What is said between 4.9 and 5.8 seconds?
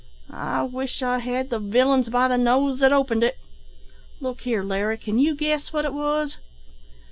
can you guess